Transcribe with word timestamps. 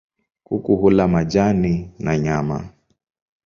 Kuku 0.43 0.75
hula 0.75 1.07
majani 1.07 1.91
na 1.99 2.17
nyama. 2.17 2.69